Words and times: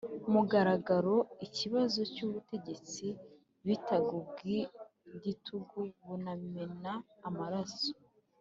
mugaragaro 0.33 1.15
ikibazo 1.45 1.99
cy'ubutegetsi 2.13 3.05
bitaga 3.67 4.11
ubwigitugu 4.21 5.77
bunamena 6.05 6.93
amaraso. 7.27 7.89